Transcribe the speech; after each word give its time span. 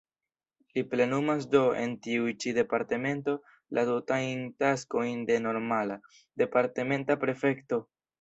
Li 0.75 0.81
plenumas 0.91 1.43
do 1.55 1.59
en 1.81 1.91
tiu 2.07 2.31
ĉi 2.43 2.53
departemento 2.57 3.35
la 3.79 3.83
tutajn 3.89 4.41
taskojn 4.63 5.21
de 5.31 5.37
normala, 5.47 5.99
departementa 6.45 7.19
prefekto. 7.27 7.81